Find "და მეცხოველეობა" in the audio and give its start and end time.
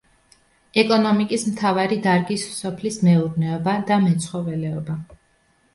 3.91-4.99